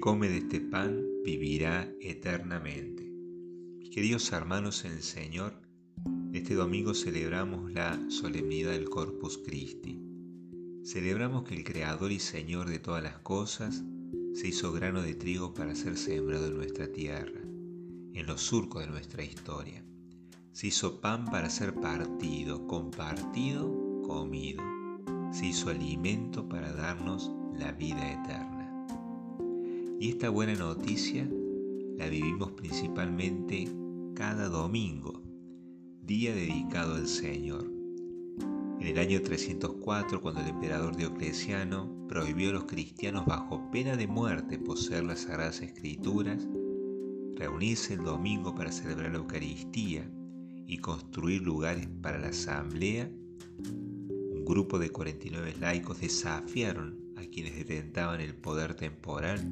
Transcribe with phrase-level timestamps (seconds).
[0.00, 3.12] come de este pan vivirá eternamente.
[3.92, 5.52] Queridos hermanos en el Señor,
[6.32, 10.00] este domingo celebramos la solemnidad del Corpus Christi.
[10.84, 13.84] Celebramos que el Creador y Señor de todas las cosas
[14.32, 18.90] se hizo grano de trigo para ser sembrado en nuestra tierra, en los surcos de
[18.90, 19.84] nuestra historia.
[20.52, 24.64] Se hizo pan para ser partido, compartido, comido.
[25.30, 28.59] Se hizo alimento para darnos la vida eterna.
[30.00, 31.28] Y esta buena noticia
[31.98, 33.68] la vivimos principalmente
[34.14, 35.22] cada domingo,
[36.02, 37.70] día dedicado al Señor.
[38.80, 44.06] En el año 304, cuando el emperador Diocleciano prohibió a los cristianos bajo pena de
[44.06, 46.48] muerte poseer las Sagradas Escrituras,
[47.36, 50.10] reunirse el domingo para celebrar la Eucaristía
[50.66, 53.10] y construir lugares para la asamblea,
[53.58, 59.46] un grupo de 49 laicos desafiaron a quienes detentaban el poder temporal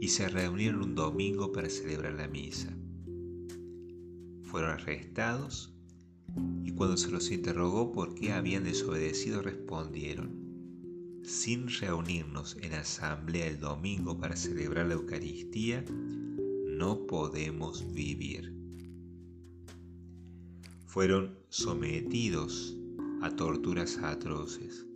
[0.00, 2.76] y se reunieron un domingo para celebrar la misa.
[4.42, 5.72] Fueron arrestados
[6.64, 10.46] y cuando se los interrogó por qué habían desobedecido respondieron,
[11.22, 15.84] sin reunirnos en asamblea el domingo para celebrar la Eucaristía,
[16.66, 18.54] no podemos vivir.
[20.86, 22.76] Fueron sometidos
[23.22, 24.86] a torturas atroces,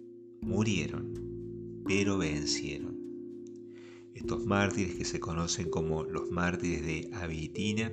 [0.41, 3.00] murieron, pero vencieron.
[4.15, 7.91] Estos mártires que se conocen como los mártires de Abitina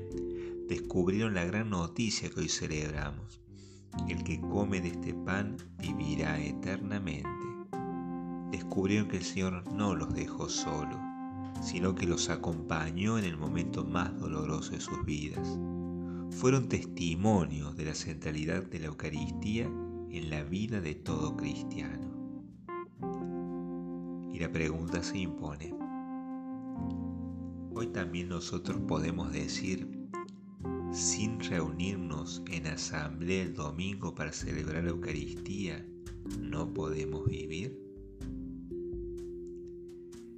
[0.68, 3.42] descubrieron la gran noticia que hoy celebramos.
[4.08, 7.30] El que come de este pan vivirá eternamente.
[8.52, 11.00] Descubrieron que el Señor no los dejó solos,
[11.62, 15.60] sino que los acompañó en el momento más doloroso de sus vidas.
[16.32, 22.08] Fueron testimonios de la centralidad de la Eucaristía en la vida de todo cristiano.
[24.32, 25.74] Y la pregunta se impone,
[27.80, 29.88] Hoy también nosotros podemos decir,
[30.92, 35.86] sin reunirnos en asamblea el domingo para celebrar la Eucaristía,
[36.42, 37.80] no podemos vivir.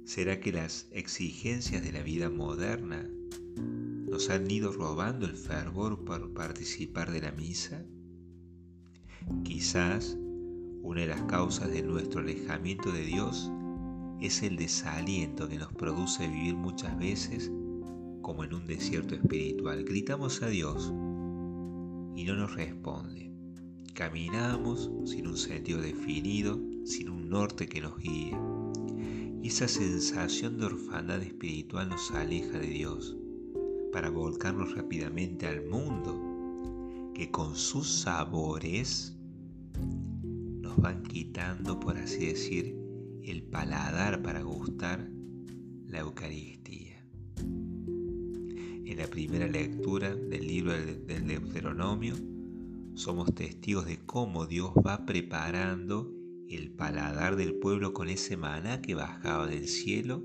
[0.04, 3.08] ¿Será que las exigencias de la vida moderna
[3.56, 7.86] nos han ido robando el fervor por participar de la misa?
[9.44, 10.14] Quizás
[10.82, 13.50] una de las causas de nuestro alejamiento de Dios
[14.20, 17.50] es el desaliento que nos produce vivir muchas veces
[18.20, 19.84] como en un desierto espiritual.
[19.84, 20.92] Gritamos a Dios
[22.14, 23.32] y no nos responde.
[23.94, 28.36] Caminamos sin un sentido definido, sin un norte que nos guíe.
[29.42, 33.16] Y esa sensación de orfandad espiritual nos aleja de Dios
[33.92, 39.16] para volcarnos rápidamente al mundo que con sus sabores
[40.60, 42.79] nos van quitando, por así decir,
[43.24, 45.08] el paladar para gustar
[45.86, 47.04] la Eucaristía.
[47.38, 52.14] En la primera lectura del libro del Deuteronomio
[52.94, 56.12] somos testigos de cómo Dios va preparando
[56.48, 60.24] el paladar del pueblo con ese maná que bajaba del cielo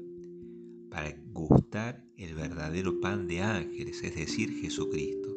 [0.89, 5.35] para gustar el verdadero pan de ángeles, es decir, Jesucristo.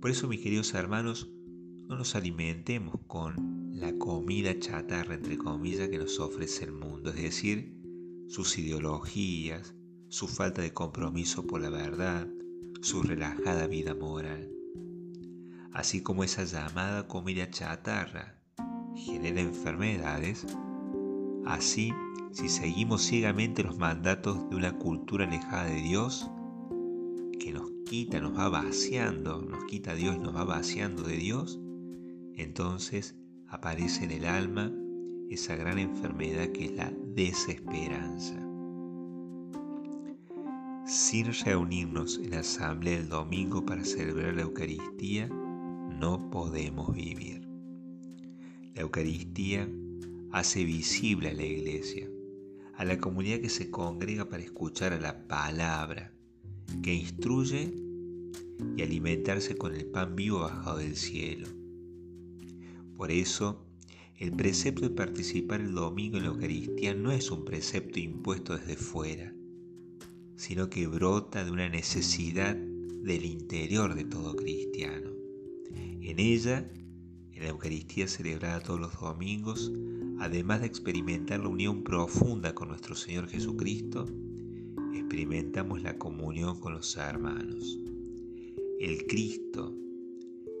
[0.00, 1.30] Por eso, mis queridos hermanos,
[1.88, 7.16] no nos alimentemos con la comida chatarra, entre comillas, que nos ofrece el mundo, es
[7.16, 7.76] decir,
[8.28, 9.74] sus ideologías,
[10.08, 12.28] su falta de compromiso por la verdad,
[12.80, 14.48] su relajada vida moral.
[15.72, 18.40] Así como esa llamada comida chatarra
[18.94, 20.46] genera enfermedades,
[21.44, 21.92] así,
[22.30, 26.30] si seguimos ciegamente los mandatos de una cultura alejada de Dios,
[27.40, 31.58] que nos quita, nos va vaciando, nos quita Dios nos va vaciando de Dios,
[32.36, 33.16] entonces
[33.52, 34.72] aparece en el alma
[35.28, 38.34] esa gran enfermedad que es la desesperanza.
[40.86, 47.46] Sin reunirnos en la asamblea el domingo para celebrar la Eucaristía, no podemos vivir.
[48.74, 49.68] La Eucaristía
[50.32, 52.08] hace visible a la iglesia,
[52.74, 56.10] a la comunidad que se congrega para escuchar a la palabra,
[56.82, 57.74] que instruye
[58.76, 61.61] y alimentarse con el pan vivo bajado del cielo
[63.02, 63.66] por eso,
[64.16, 68.76] el precepto de participar el domingo en la Eucaristía no es un precepto impuesto desde
[68.76, 69.34] fuera,
[70.36, 75.10] sino que brota de una necesidad del interior de todo cristiano.
[75.74, 76.70] En ella,
[77.32, 79.72] en la Eucaristía celebrada todos los domingos,
[80.20, 84.06] además de experimentar la unión profunda con nuestro Señor Jesucristo,
[84.94, 87.80] experimentamos la comunión con los hermanos.
[88.78, 89.74] El Cristo,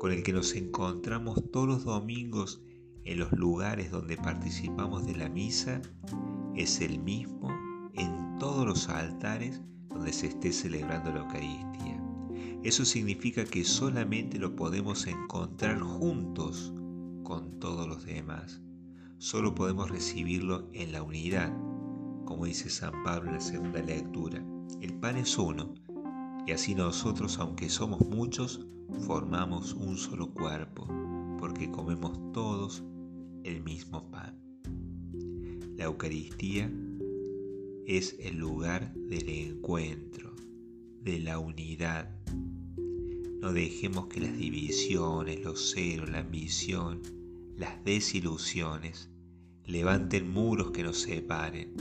[0.02, 2.60] con el que nos encontramos todos los domingos
[3.04, 5.80] en los lugares donde participamos de la misa
[6.56, 7.48] es el mismo
[7.94, 9.60] en todos los altares
[9.90, 12.02] donde se esté celebrando la Eucaristía.
[12.64, 16.74] Eso significa que solamente lo podemos encontrar juntos
[17.22, 18.60] con todos los demás.
[19.18, 21.56] Solo podemos recibirlo en la unidad,
[22.24, 24.44] como dice San Pablo en la segunda lectura.
[24.80, 25.74] El pan es uno,
[26.46, 28.66] y así nosotros, aunque somos muchos,
[29.06, 30.86] formamos un solo cuerpo,
[31.38, 32.82] porque comemos todos
[33.44, 34.38] el mismo pan.
[35.76, 36.70] La Eucaristía
[37.86, 40.34] es el lugar del encuentro,
[41.00, 42.10] de la unidad.
[43.40, 47.02] No dejemos que las divisiones, los celos, la ambición,
[47.56, 49.10] las desilusiones
[49.64, 51.74] levanten muros que nos separen.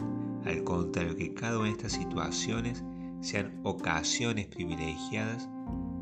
[0.46, 2.84] Al contrario, que cada una de estas situaciones
[3.22, 5.48] sean ocasiones privilegiadas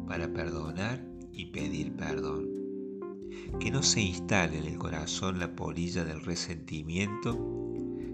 [0.07, 2.49] para perdonar y pedir perdón.
[3.59, 7.37] Que no se instale en el corazón la polilla del resentimiento,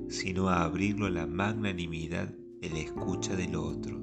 [0.10, 4.00] sino a abrirlo a la magnanimidad de la escucha del otro.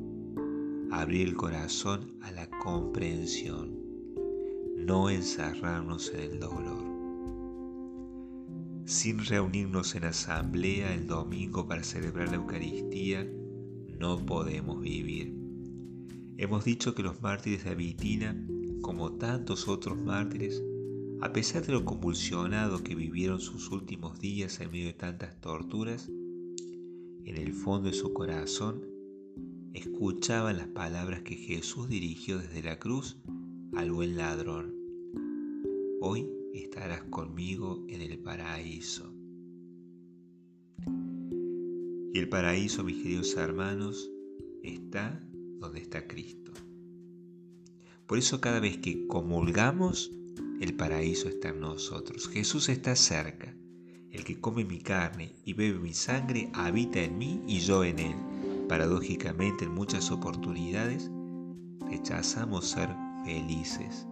[0.90, 3.78] Abrir el corazón a la comprensión,
[4.76, 6.92] no encerrarnos en el dolor.
[8.84, 13.26] Sin reunirnos en asamblea el domingo para celebrar la Eucaristía,
[14.02, 15.32] no podemos vivir.
[16.36, 18.36] Hemos dicho que los mártires de Abitina,
[18.80, 20.60] como tantos otros mártires,
[21.20, 26.08] a pesar de lo convulsionado que vivieron sus últimos días en medio de tantas torturas,
[26.08, 28.84] en el fondo de su corazón
[29.72, 33.18] escuchaban las palabras que Jesús dirigió desde la cruz
[33.76, 34.74] al buen ladrón.
[36.00, 39.21] Hoy estarás conmigo en el paraíso.
[42.12, 44.10] Y el paraíso, mis queridos hermanos,
[44.62, 45.24] está
[45.58, 46.52] donde está Cristo.
[48.06, 50.12] Por eso cada vez que comulgamos,
[50.60, 52.28] el paraíso está en nosotros.
[52.28, 53.56] Jesús está cerca.
[54.10, 57.98] El que come mi carne y bebe mi sangre habita en mí y yo en
[57.98, 58.16] él.
[58.68, 61.10] Paradójicamente, en muchas oportunidades,
[61.88, 62.90] rechazamos ser
[63.24, 64.06] felices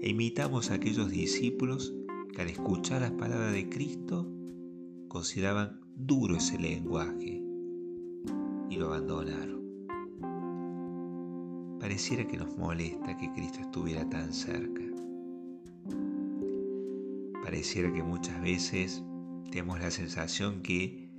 [0.00, 1.92] e imitamos a aquellos discípulos
[2.32, 4.30] que al escuchar las palabras de Cristo
[5.08, 7.42] consideraban duro ese lenguaje
[8.70, 9.58] y lo abandonaron.
[11.80, 14.82] Pareciera que nos molesta que Cristo estuviera tan cerca.
[17.42, 19.02] Pareciera que muchas veces
[19.50, 21.10] tenemos la sensación que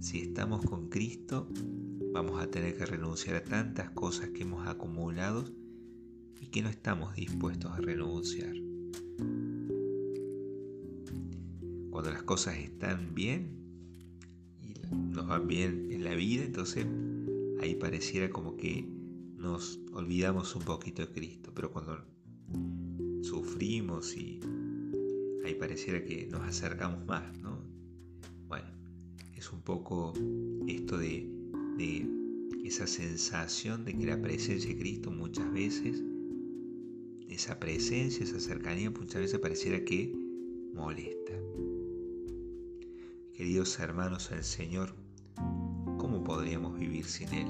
[0.00, 1.48] si estamos con Cristo
[2.12, 5.44] vamos a tener que renunciar a tantas cosas que hemos acumulado
[6.40, 8.54] y que no estamos dispuestos a renunciar.
[11.90, 13.61] Cuando las cosas están bien
[14.92, 16.86] nos van bien en la vida, entonces
[17.60, 18.86] ahí pareciera como que
[19.36, 22.04] nos olvidamos un poquito de Cristo, pero cuando
[23.22, 24.40] sufrimos y
[25.44, 27.58] ahí pareciera que nos acercamos más, ¿no?
[28.46, 28.68] Bueno,
[29.34, 30.12] es un poco
[30.66, 31.28] esto de,
[31.76, 32.06] de
[32.64, 36.02] esa sensación de que la presencia de Cristo muchas veces
[37.32, 40.14] esa presencia, esa cercanía muchas veces pareciera que
[40.74, 41.32] molesta.
[43.42, 44.94] Queridos hermanos del Señor,
[45.98, 47.48] ¿cómo podríamos vivir sin Él?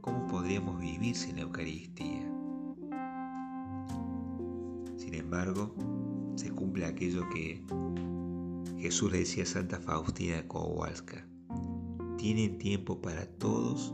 [0.00, 2.32] ¿Cómo podríamos vivir sin la Eucaristía?
[4.96, 5.74] Sin embargo,
[6.36, 7.62] se cumple aquello que
[8.78, 11.26] Jesús le decía a Santa Faustina Kowalska.
[12.16, 13.92] Tienen tiempo para todos,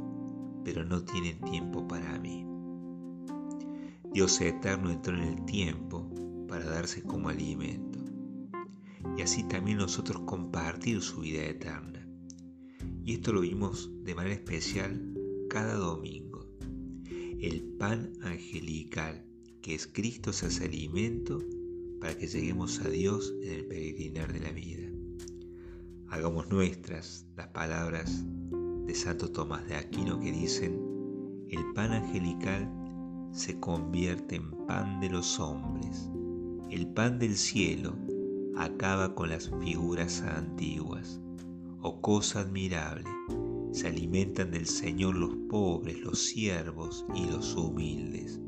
[0.65, 2.47] pero no tienen tiempo para mí.
[4.13, 6.09] Dios eterno entró en el tiempo
[6.47, 7.88] para darse como alimento
[9.17, 12.07] y así también nosotros compartir su vida eterna.
[13.05, 15.15] Y esto lo vimos de manera especial
[15.49, 16.47] cada domingo.
[17.41, 19.25] El pan angelical,
[19.63, 21.43] que es Cristo, se hace alimento
[22.01, 24.89] para que lleguemos a Dios en el peregrinar de la vida.
[26.09, 28.25] Hagamos nuestras las palabras
[28.87, 30.81] de Santo Tomás de Aquino que dicen,
[31.51, 32.71] el pan angelical
[33.33, 36.11] se convierte en pan de los hombres.
[36.71, 37.97] El pan del cielo
[38.59, 41.21] acaba con las figuras antiguas.
[41.81, 43.09] Oh cosa admirable,
[43.73, 48.41] se alimentan del Señor los pobres, los siervos y los humildes.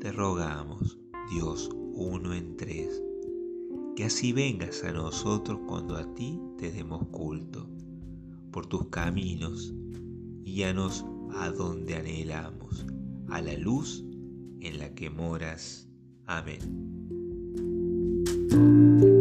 [0.00, 0.98] Te rogamos,
[1.30, 3.02] Dios uno en tres,
[3.94, 7.68] que así vengas a nosotros cuando a ti te demos culto,
[8.50, 9.74] por tus caminos,
[10.42, 12.86] guíanos a donde anhelamos
[13.28, 14.02] a la luz
[14.60, 15.88] en la que moras.
[16.26, 16.93] Amén.
[18.54, 19.13] Thank you.